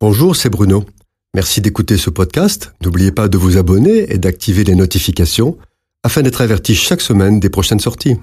Bonjour, 0.00 0.36
c'est 0.36 0.48
Bruno. 0.48 0.84
Merci 1.34 1.60
d'écouter 1.60 1.96
ce 1.96 2.08
podcast. 2.08 2.72
N'oubliez 2.84 3.10
pas 3.10 3.26
de 3.26 3.36
vous 3.36 3.56
abonner 3.56 4.12
et 4.12 4.18
d'activer 4.18 4.62
les 4.62 4.76
notifications 4.76 5.58
afin 6.04 6.22
d'être 6.22 6.40
averti 6.40 6.76
chaque 6.76 7.00
semaine 7.00 7.40
des 7.40 7.50
prochaines 7.50 7.80
sorties. 7.80 8.14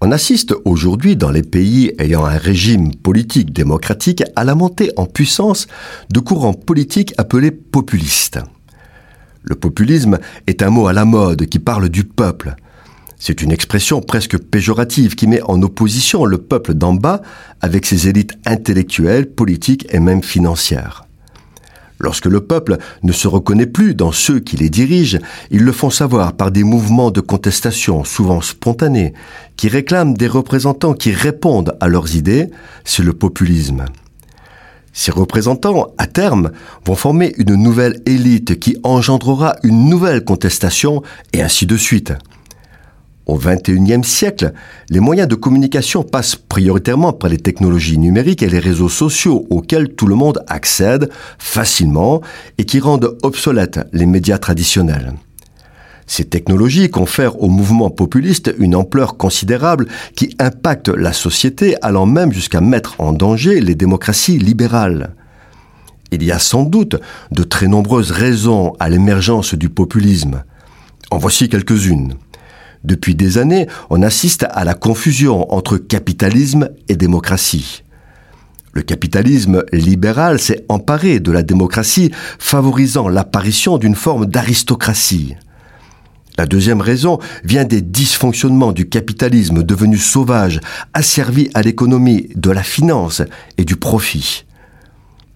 On 0.00 0.10
assiste 0.10 0.52
aujourd'hui 0.64 1.14
dans 1.14 1.30
les 1.30 1.44
pays 1.44 1.92
ayant 1.98 2.24
un 2.24 2.38
régime 2.38 2.92
politique 2.92 3.52
démocratique 3.52 4.24
à 4.34 4.42
la 4.42 4.56
montée 4.56 4.90
en 4.96 5.06
puissance 5.06 5.68
de 6.12 6.18
courants 6.18 6.54
politiques 6.54 7.14
appelés 7.18 7.52
populistes. 7.52 8.40
Le 9.42 9.54
populisme 9.54 10.18
est 10.48 10.60
un 10.64 10.70
mot 10.70 10.88
à 10.88 10.92
la 10.92 11.04
mode 11.04 11.46
qui 11.46 11.60
parle 11.60 11.88
du 11.88 12.02
peuple. 12.02 12.56
C'est 13.24 13.40
une 13.40 13.52
expression 13.52 14.00
presque 14.00 14.36
péjorative 14.36 15.14
qui 15.14 15.28
met 15.28 15.40
en 15.42 15.62
opposition 15.62 16.24
le 16.24 16.38
peuple 16.38 16.74
d'en 16.74 16.92
bas 16.92 17.22
avec 17.60 17.86
ses 17.86 18.08
élites 18.08 18.32
intellectuelles, 18.46 19.30
politiques 19.30 19.86
et 19.90 20.00
même 20.00 20.24
financières. 20.24 21.04
Lorsque 22.00 22.26
le 22.26 22.40
peuple 22.40 22.78
ne 23.04 23.12
se 23.12 23.28
reconnaît 23.28 23.68
plus 23.68 23.94
dans 23.94 24.10
ceux 24.10 24.40
qui 24.40 24.56
les 24.56 24.70
dirigent, 24.70 25.20
ils 25.52 25.62
le 25.62 25.70
font 25.70 25.88
savoir 25.88 26.32
par 26.32 26.50
des 26.50 26.64
mouvements 26.64 27.12
de 27.12 27.20
contestation 27.20 28.02
souvent 28.02 28.40
spontanés, 28.40 29.12
qui 29.56 29.68
réclament 29.68 30.14
des 30.14 30.26
représentants 30.26 30.94
qui 30.94 31.12
répondent 31.12 31.76
à 31.78 31.86
leurs 31.86 32.16
idées, 32.16 32.50
c'est 32.82 33.04
le 33.04 33.12
populisme. 33.12 33.84
Ces 34.92 35.12
représentants, 35.12 35.94
à 35.96 36.08
terme, 36.08 36.50
vont 36.84 36.96
former 36.96 37.34
une 37.38 37.54
nouvelle 37.54 38.02
élite 38.04 38.58
qui 38.58 38.78
engendrera 38.82 39.54
une 39.62 39.88
nouvelle 39.88 40.24
contestation, 40.24 41.04
et 41.32 41.40
ainsi 41.40 41.66
de 41.66 41.76
suite. 41.76 42.14
Au 43.26 43.38
XXIe 43.38 44.02
siècle, 44.02 44.52
les 44.90 44.98
moyens 44.98 45.28
de 45.28 45.36
communication 45.36 46.02
passent 46.02 46.34
prioritairement 46.34 47.12
par 47.12 47.30
les 47.30 47.38
technologies 47.38 47.98
numériques 47.98 48.42
et 48.42 48.48
les 48.48 48.58
réseaux 48.58 48.88
sociaux 48.88 49.46
auxquels 49.48 49.94
tout 49.94 50.06
le 50.06 50.16
monde 50.16 50.42
accède 50.48 51.08
facilement 51.38 52.20
et 52.58 52.64
qui 52.64 52.80
rendent 52.80 53.16
obsolètes 53.22 53.80
les 53.92 54.06
médias 54.06 54.38
traditionnels. 54.38 55.12
Ces 56.06 56.24
technologies 56.24 56.90
confèrent 56.90 57.40
au 57.40 57.48
mouvement 57.48 57.90
populiste 57.90 58.52
une 58.58 58.74
ampleur 58.74 59.16
considérable 59.16 59.86
qui 60.16 60.34
impacte 60.40 60.88
la 60.88 61.12
société 61.12 61.76
allant 61.80 62.06
même 62.06 62.32
jusqu'à 62.32 62.60
mettre 62.60 63.00
en 63.00 63.12
danger 63.12 63.60
les 63.60 63.76
démocraties 63.76 64.38
libérales. 64.38 65.14
Il 66.10 66.24
y 66.24 66.32
a 66.32 66.40
sans 66.40 66.64
doute 66.64 66.96
de 67.30 67.42
très 67.44 67.68
nombreuses 67.68 68.10
raisons 68.10 68.74
à 68.80 68.90
l'émergence 68.90 69.54
du 69.54 69.70
populisme. 69.70 70.42
En 71.10 71.18
voici 71.18 71.48
quelques-unes. 71.48 72.14
Depuis 72.84 73.14
des 73.14 73.38
années, 73.38 73.68
on 73.90 74.02
assiste 74.02 74.44
à 74.50 74.64
la 74.64 74.74
confusion 74.74 75.52
entre 75.52 75.78
capitalisme 75.78 76.70
et 76.88 76.96
démocratie. 76.96 77.82
Le 78.72 78.82
capitalisme 78.82 79.64
libéral 79.72 80.38
s'est 80.38 80.64
emparé 80.68 81.20
de 81.20 81.30
la 81.30 81.42
démocratie, 81.42 82.10
favorisant 82.38 83.08
l'apparition 83.08 83.78
d'une 83.78 83.94
forme 83.94 84.26
d'aristocratie. 84.26 85.36
La 86.38 86.46
deuxième 86.46 86.80
raison 86.80 87.18
vient 87.44 87.64
des 87.64 87.82
dysfonctionnements 87.82 88.72
du 88.72 88.88
capitalisme 88.88 89.62
devenu 89.62 89.98
sauvage, 89.98 90.60
asservi 90.94 91.50
à 91.52 91.60
l'économie 91.60 92.28
de 92.34 92.50
la 92.50 92.62
finance 92.62 93.22
et 93.58 93.64
du 93.64 93.76
profit. 93.76 94.46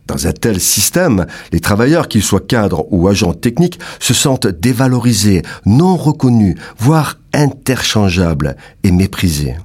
Dans 0.07 0.29
un 0.29 0.33
tel 0.33 0.61
système, 0.61 1.27
les 1.53 1.61
travailleurs, 1.61 2.09
qu'ils 2.09 2.23
soient 2.23 2.41
cadres 2.41 2.87
ou 2.91 3.09
agents 3.09 3.35
techniques, 3.35 3.81
se 3.99 4.15
sentent 4.15 4.47
dévalorisés, 4.47 5.43
non 5.65 5.97
reconnus, 5.97 6.57
voire 6.79 7.19
interchangeables 7.33 8.57
et 8.85 8.93
méprisés. 8.93 9.57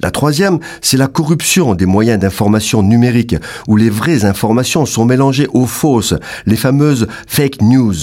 La 0.00 0.10
troisième, 0.10 0.60
c'est 0.80 0.96
la 0.96 1.08
corruption 1.08 1.74
des 1.74 1.86
moyens 1.86 2.20
d'information 2.20 2.82
numérique, 2.82 3.36
où 3.66 3.76
les 3.76 3.90
vraies 3.90 4.24
informations 4.24 4.86
sont 4.86 5.04
mélangées 5.04 5.48
aux 5.52 5.66
fausses, 5.66 6.14
les 6.46 6.56
fameuses 6.56 7.08
fake 7.26 7.62
news. 7.62 7.96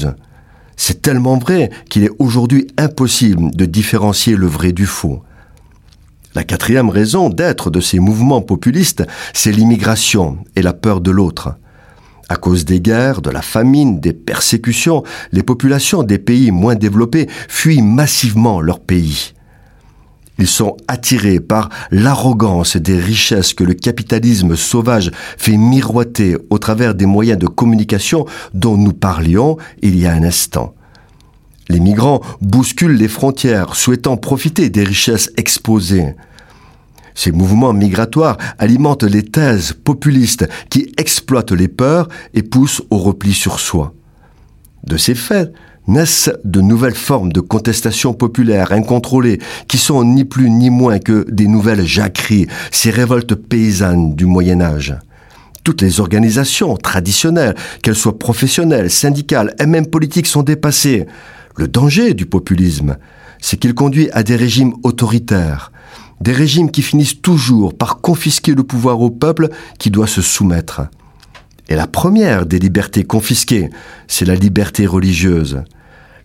C'est 0.76 1.02
tellement 1.02 1.38
vrai 1.38 1.70
qu'il 1.90 2.04
est 2.04 2.12
aujourd'hui 2.20 2.68
impossible 2.78 3.52
de 3.52 3.66
différencier 3.66 4.36
le 4.36 4.48
vrai 4.48 4.74
du 4.74 4.86
faux. 4.86 5.22
La 6.36 6.44
quatrième 6.44 6.90
raison 6.90 7.30
d'être 7.30 7.70
de 7.70 7.80
ces 7.80 8.00
mouvements 8.00 8.42
populistes, 8.42 9.06
c'est 9.34 9.54
l'immigration 9.54 10.40
et 10.58 10.62
la 10.62 10.74
peur 10.74 11.00
de 11.00 11.10
l'autre. 11.10 11.56
À 12.28 12.36
cause 12.36 12.66
des 12.66 12.82
guerres, 12.82 13.22
de 13.22 13.30
la 13.30 13.42
famine, 13.42 14.02
des 14.02 14.12
persécutions, 14.12 15.04
les 15.32 15.44
populations 15.44 16.04
des 16.04 16.18
pays 16.18 16.52
moins 16.52 16.76
développés 16.76 17.30
fuient 17.48 17.82
massivement 17.82 18.60
leur 18.60 18.82
pays. 18.82 19.32
Ils 20.38 20.48
sont 20.48 20.76
attirés 20.90 21.40
par 21.40 21.70
l'arrogance 21.90 22.76
des 22.76 23.00
richesses 23.00 23.54
que 23.54 23.64
le 23.64 23.74
capitalisme 23.74 24.58
sauvage 24.58 25.12
fait 25.38 25.56
miroiter 25.56 26.36
au 26.50 26.58
travers 26.58 26.96
des 26.96 27.06
moyens 27.06 27.40
de 27.40 27.48
communication 27.48 28.26
dont 28.54 28.76
nous 28.76 28.92
parlions 28.92 29.56
il 29.82 29.98
y 29.98 30.06
a 30.06 30.12
un 30.12 30.24
instant. 30.24 30.76
Les 31.70 31.80
migrants 31.80 32.22
bousculent 32.42 32.98
les 32.98 33.08
frontières, 33.08 33.76
souhaitant 33.76 34.18
profiter 34.18 34.70
des 34.70 34.84
richesses 34.84 35.32
exposées. 35.38 36.16
Ces 37.16 37.32
mouvements 37.32 37.74
migratoires 37.74 38.38
alimentent 38.60 39.04
les 39.04 39.24
thèses 39.24 39.74
populistes 39.74 40.48
qui 40.70 40.92
exploitent 40.98 41.54
les 41.54 41.70
peurs 41.70 42.10
et 42.34 42.44
poussent 42.44 42.84
au 42.90 42.98
repli 42.98 43.34
sur 43.34 43.60
soi. 43.60 43.94
De 44.84 44.98
ces 44.98 45.16
faits, 45.16 45.54
naissent 45.88 46.32
de 46.44 46.62
nouvelles 46.62 46.96
formes 46.96 47.32
de 47.32 47.40
contestation 47.40 48.14
populaire 48.14 48.72
incontrôlées 48.72 49.40
qui 49.68 49.78
sont 49.78 50.04
ni 50.04 50.26
plus 50.26 50.50
ni 50.50 50.70
moins 50.70 51.00
que 51.00 51.26
des 51.30 51.48
nouvelles 51.48 51.86
jacqueries, 51.86 52.48
ces 52.72 52.90
révoltes 52.90 53.36
paysannes 53.36 54.16
du 54.16 54.26
Moyen 54.26 54.62
Âge. 54.62 54.96
Toutes 55.64 55.82
les 55.82 56.00
organisations 56.00 56.78
traditionnelles, 56.78 57.56
qu'elles 57.82 57.96
soient 57.96 58.20
professionnelles, 58.20 58.92
syndicales 58.92 59.56
et 59.60 59.66
même 59.66 59.88
politiques, 59.88 60.28
sont 60.28 60.44
dépassées. 60.44 61.08
Le 61.58 61.68
danger 61.70 62.14
du 62.14 62.26
populisme, 62.26 62.98
c'est 63.42 63.58
qu'il 63.58 63.74
conduit 63.74 64.10
à 64.12 64.24
des 64.24 64.36
régimes 64.36 64.74
autoritaires, 64.84 65.72
des 66.20 66.34
régimes 66.34 66.70
qui 66.70 66.82
finissent 66.82 67.22
toujours 67.22 67.78
par 67.78 68.02
confisquer 68.02 68.54
le 68.54 68.64
pouvoir 68.64 69.00
au 69.00 69.10
peuple 69.10 69.50
qui 69.80 69.90
doit 69.90 70.08
se 70.08 70.22
soumettre. 70.22 70.82
Et 71.70 71.76
la 71.76 71.88
première 71.88 72.46
des 72.46 72.60
libertés 72.60 73.04
confisquées, 73.04 73.70
c'est 74.08 74.26
la 74.26 74.36
liberté 74.36 74.86
religieuse. 74.86 75.64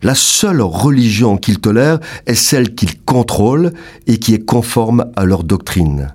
La 0.02 0.14
seule 0.14 0.62
religion 0.62 1.36
qu'ils 1.36 1.60
tolèrent 1.60 2.00
est 2.26 2.34
celle 2.34 2.74
qu'ils 2.74 3.00
contrôlent 3.00 3.72
et 4.06 4.18
qui 4.18 4.34
est 4.34 4.44
conforme 4.44 5.06
à 5.14 5.24
leur 5.24 5.44
doctrine. 5.44 6.12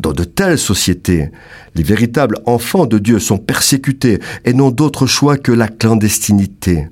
Dans 0.00 0.12
de 0.12 0.24
telles 0.24 0.58
sociétés, 0.58 1.30
les 1.74 1.82
véritables 1.82 2.38
enfants 2.46 2.86
de 2.86 2.98
Dieu 2.98 3.18
sont 3.18 3.38
persécutés 3.38 4.18
et 4.44 4.52
n'ont 4.54 4.70
d'autre 4.70 5.06
choix 5.06 5.36
que 5.36 5.52
la 5.52 5.68
clandestinité. 5.68 6.88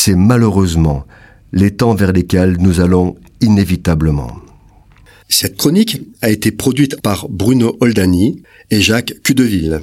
C'est 0.00 0.14
malheureusement 0.14 1.04
les 1.52 1.72
temps 1.72 1.96
vers 1.96 2.12
lesquels 2.12 2.56
nous 2.60 2.78
allons 2.78 3.16
inévitablement. 3.40 4.30
Cette 5.28 5.56
chronique 5.56 6.00
a 6.22 6.30
été 6.30 6.52
produite 6.52 7.02
par 7.02 7.28
Bruno 7.28 7.76
Oldani 7.80 8.44
et 8.70 8.80
Jacques 8.80 9.14
Cudeville. 9.24 9.80